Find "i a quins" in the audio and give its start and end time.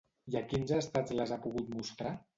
0.35-0.73